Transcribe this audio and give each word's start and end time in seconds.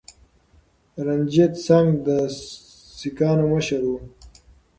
رنجیت 1.05 1.53
سنګ 1.65 1.89
د 2.05 2.07
سکانو 2.99 3.45
مشر 3.53 3.81
و. 3.85 3.91